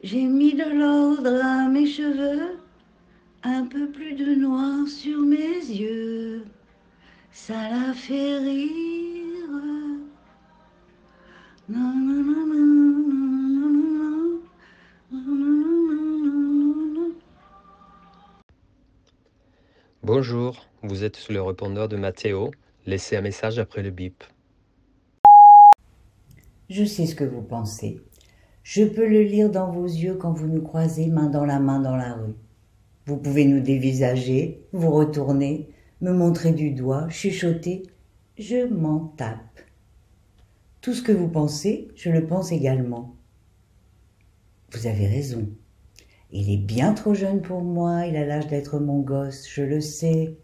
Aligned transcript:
J'ai 0.00 0.22
mis 0.22 0.54
de 0.54 0.78
l'ordre 0.78 1.44
à 1.44 1.68
mes 1.68 1.86
cheveux, 1.86 2.60
un 3.42 3.66
peu 3.66 3.90
plus 3.90 4.14
de 4.14 4.36
noir 4.36 4.86
sur 4.86 5.18
mes 5.18 5.58
yeux. 5.58 6.44
Ça 7.32 7.68
la 7.68 7.92
fait 7.94 8.38
rire. 8.38 8.88
Bonjour, 20.04 20.64
vous 20.82 21.02
êtes 21.02 21.16
sous 21.16 21.32
le 21.32 21.42
répondeur 21.42 21.88
de 21.88 21.96
Mathéo. 21.96 22.52
Laissez 22.86 23.16
un 23.16 23.20
message 23.20 23.58
après 23.58 23.82
le 23.82 23.90
bip. 23.90 24.22
Je 26.70 26.84
sais 26.84 27.06
ce 27.06 27.16
que 27.16 27.24
vous 27.24 27.42
pensez. 27.42 28.00
Je 28.70 28.84
peux 28.84 29.08
le 29.08 29.22
lire 29.22 29.48
dans 29.48 29.72
vos 29.72 29.86
yeux 29.86 30.16
quand 30.16 30.34
vous 30.34 30.46
nous 30.46 30.60
croisez 30.60 31.06
main 31.06 31.30
dans 31.30 31.46
la 31.46 31.58
main 31.58 31.80
dans 31.80 31.96
la 31.96 32.12
rue. 32.12 32.34
Vous 33.06 33.16
pouvez 33.16 33.46
nous 33.46 33.60
dévisager, 33.60 34.60
vous 34.74 34.90
retourner, 34.90 35.70
me 36.02 36.12
montrer 36.12 36.52
du 36.52 36.72
doigt, 36.72 37.08
chuchoter. 37.08 37.84
Je 38.38 38.66
m'en 38.66 39.14
tape. 39.16 39.62
Tout 40.82 40.92
ce 40.92 41.00
que 41.00 41.12
vous 41.12 41.28
pensez, 41.28 41.88
je 41.96 42.10
le 42.10 42.26
pense 42.26 42.52
également. 42.52 43.16
Vous 44.72 44.86
avez 44.86 45.06
raison. 45.06 45.48
Il 46.30 46.52
est 46.52 46.62
bien 46.62 46.92
trop 46.92 47.14
jeune 47.14 47.40
pour 47.40 47.62
moi, 47.62 48.04
il 48.04 48.16
a 48.16 48.26
l'âge 48.26 48.48
d'être 48.48 48.78
mon 48.80 49.00
gosse, 49.00 49.48
je 49.50 49.62
le 49.62 49.80
sais. 49.80 50.36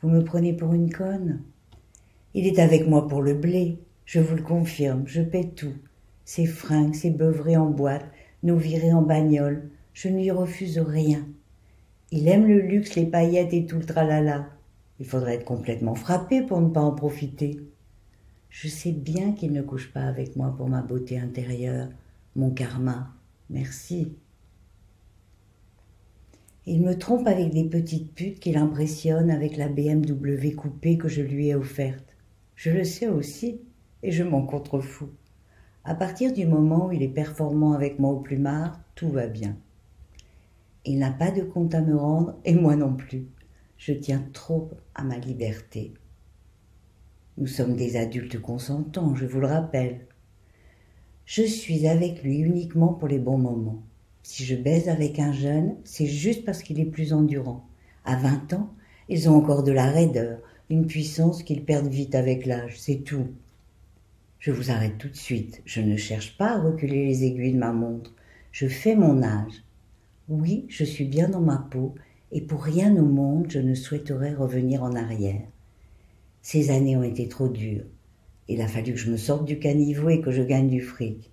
Vous 0.00 0.08
me 0.08 0.22
prenez 0.22 0.52
pour 0.52 0.74
une 0.74 0.92
conne 0.92 1.42
Il 2.34 2.46
est 2.46 2.60
avec 2.60 2.86
moi 2.86 3.08
pour 3.08 3.20
le 3.20 3.34
blé, 3.34 3.78
je 4.04 4.20
vous 4.20 4.36
le 4.36 4.42
confirme, 4.42 5.02
je 5.06 5.22
paie 5.22 5.48
tout. 5.56 5.74
Ses 6.28 6.44
fringues, 6.44 6.94
ses 6.94 7.08
beuveries 7.08 7.56
en 7.56 7.70
boîte, 7.70 8.04
nos 8.42 8.58
virées 8.58 8.92
en 8.92 9.00
bagnole, 9.00 9.70
je 9.94 10.10
ne 10.10 10.18
lui 10.18 10.30
refuse 10.30 10.78
rien. 10.78 11.26
Il 12.10 12.28
aime 12.28 12.46
le 12.46 12.60
luxe, 12.60 12.96
les 12.96 13.06
paillettes 13.06 13.54
et 13.54 13.64
tout 13.64 13.78
le 13.78 13.86
tralala. 13.86 14.50
Il 15.00 15.06
faudrait 15.06 15.36
être 15.36 15.46
complètement 15.46 15.94
frappé 15.94 16.42
pour 16.42 16.60
ne 16.60 16.68
pas 16.68 16.82
en 16.82 16.92
profiter. 16.92 17.58
Je 18.50 18.68
sais 18.68 18.92
bien 18.92 19.32
qu'il 19.32 19.54
ne 19.54 19.62
couche 19.62 19.90
pas 19.90 20.02
avec 20.02 20.36
moi 20.36 20.54
pour 20.54 20.68
ma 20.68 20.82
beauté 20.82 21.18
intérieure, 21.18 21.88
mon 22.36 22.50
karma. 22.50 23.08
Merci. 23.48 24.12
Il 26.66 26.82
me 26.82 26.98
trompe 26.98 27.26
avec 27.26 27.54
des 27.54 27.64
petites 27.64 28.12
putes 28.12 28.38
qu'il 28.38 28.58
impressionne 28.58 29.30
avec 29.30 29.56
la 29.56 29.68
BMW 29.68 30.50
coupée 30.54 30.98
que 30.98 31.08
je 31.08 31.22
lui 31.22 31.48
ai 31.48 31.54
offerte. 31.54 32.18
Je 32.54 32.68
le 32.68 32.84
sais 32.84 33.08
aussi, 33.08 33.62
et 34.02 34.12
je 34.12 34.24
m'en 34.24 34.42
contrefous. 34.42 35.08
À 35.88 35.94
partir 35.94 36.34
du 36.34 36.44
moment 36.44 36.88
où 36.88 36.92
il 36.92 37.02
est 37.02 37.08
performant 37.08 37.72
avec 37.72 37.98
moi 37.98 38.10
au 38.10 38.20
plumard, 38.20 38.78
tout 38.94 39.08
va 39.08 39.26
bien. 39.26 39.56
Il 40.84 40.98
n'a 40.98 41.10
pas 41.10 41.30
de 41.30 41.40
compte 41.40 41.74
à 41.74 41.80
me 41.80 41.96
rendre, 41.96 42.34
et 42.44 42.52
moi 42.52 42.76
non 42.76 42.92
plus. 42.92 43.24
Je 43.78 43.94
tiens 43.94 44.22
trop 44.34 44.68
à 44.94 45.02
ma 45.02 45.16
liberté. 45.16 45.94
Nous 47.38 47.46
sommes 47.46 47.74
des 47.74 47.96
adultes 47.96 48.38
consentants, 48.38 49.14
je 49.14 49.24
vous 49.24 49.40
le 49.40 49.46
rappelle. 49.46 50.00
Je 51.24 51.44
suis 51.44 51.88
avec 51.88 52.22
lui 52.22 52.40
uniquement 52.40 52.92
pour 52.92 53.08
les 53.08 53.18
bons 53.18 53.38
moments. 53.38 53.82
Si 54.22 54.44
je 54.44 54.56
baise 54.56 54.90
avec 54.90 55.18
un 55.18 55.32
jeune, 55.32 55.74
c'est 55.84 56.04
juste 56.04 56.44
parce 56.44 56.62
qu'il 56.62 56.80
est 56.80 56.84
plus 56.84 57.14
endurant. 57.14 57.66
À 58.04 58.16
vingt 58.16 58.52
ans, 58.52 58.68
ils 59.08 59.30
ont 59.30 59.36
encore 59.36 59.62
de 59.62 59.72
la 59.72 59.86
raideur, 59.86 60.38
une 60.68 60.86
puissance 60.86 61.42
qu'ils 61.42 61.64
perdent 61.64 61.88
vite 61.88 62.14
avec 62.14 62.44
l'âge, 62.44 62.78
c'est 62.78 63.04
tout. 63.04 63.28
Je 64.38 64.52
vous 64.52 64.70
arrête 64.70 64.98
tout 64.98 65.08
de 65.08 65.16
suite. 65.16 65.62
Je 65.64 65.80
ne 65.80 65.96
cherche 65.96 66.36
pas 66.38 66.52
à 66.52 66.60
reculer 66.60 67.06
les 67.06 67.24
aiguilles 67.24 67.54
de 67.54 67.58
ma 67.58 67.72
montre. 67.72 68.14
Je 68.52 68.68
fais 68.68 68.94
mon 68.94 69.22
âge. 69.22 69.64
Oui, 70.28 70.66
je 70.68 70.84
suis 70.84 71.06
bien 71.06 71.28
dans 71.28 71.40
ma 71.40 71.56
peau, 71.70 71.94
et 72.32 72.42
pour 72.42 72.62
rien 72.62 72.94
au 72.96 73.04
monde 73.04 73.46
je 73.48 73.58
ne 73.58 73.74
souhaiterais 73.74 74.34
revenir 74.34 74.82
en 74.82 74.94
arrière. 74.94 75.46
Ces 76.42 76.70
années 76.70 76.96
ont 76.96 77.02
été 77.02 77.28
trop 77.28 77.48
dures. 77.48 77.86
Il 78.46 78.60
a 78.60 78.68
fallu 78.68 78.92
que 78.92 78.98
je 78.98 79.10
me 79.10 79.16
sorte 79.16 79.44
du 79.44 79.58
caniveau 79.58 80.08
et 80.08 80.20
que 80.20 80.30
je 80.30 80.42
gagne 80.42 80.68
du 80.68 80.80
fric. 80.80 81.30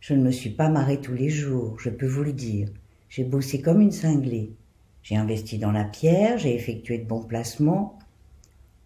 Je 0.00 0.14
ne 0.14 0.22
me 0.22 0.30
suis 0.30 0.50
pas 0.50 0.68
marrée 0.68 1.00
tous 1.00 1.14
les 1.14 1.30
jours, 1.30 1.78
je 1.80 1.90
peux 1.90 2.06
vous 2.06 2.22
le 2.22 2.32
dire. 2.32 2.68
J'ai 3.08 3.24
bossé 3.24 3.60
comme 3.60 3.80
une 3.80 3.90
cinglée. 3.90 4.52
J'ai 5.02 5.16
investi 5.16 5.58
dans 5.58 5.72
la 5.72 5.84
pierre, 5.84 6.38
j'ai 6.38 6.54
effectué 6.54 6.98
de 6.98 7.04
bons 7.04 7.24
placements. 7.24 7.98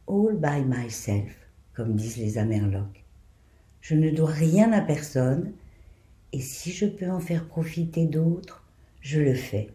All 0.08 0.36
by 0.36 0.64
myself, 0.66 1.36
comme 1.74 1.94
disent 1.94 2.16
les 2.16 2.38
Amerlocs. 2.38 3.03
Je 3.84 3.94
ne 3.94 4.08
dois 4.08 4.30
rien 4.30 4.72
à 4.72 4.80
personne, 4.80 5.52
et 6.32 6.40
si 6.40 6.72
je 6.72 6.86
peux 6.86 7.10
en 7.10 7.20
faire 7.20 7.46
profiter 7.46 8.06
d'autres, 8.06 8.64
je 9.02 9.20
le 9.20 9.34
fais. 9.34 9.68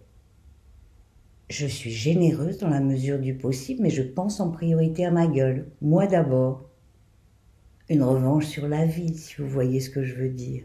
Je 1.52 1.68
suis 1.68 1.92
généreuse 1.92 2.58
dans 2.58 2.70
la 2.70 2.80
mesure 2.80 3.20
du 3.20 3.36
possible, 3.36 3.84
mais 3.84 3.92
je 3.92 4.02
pense 4.02 4.40
en 4.40 4.50
priorité 4.50 5.06
à 5.06 5.12
ma 5.12 5.28
gueule, 5.28 5.68
moi 5.80 6.08
d'abord. 6.08 6.68
Une 7.88 8.02
revanche 8.02 8.47
sur 8.47 8.68
la 8.68 8.84
vie, 8.84 9.16
si 9.16 9.36
vous 9.38 9.47
voyez 9.47 9.80
ce 9.80 9.92
que 9.92 10.03
je 10.03 10.16
veux 10.16 10.30
dire. 10.30 10.64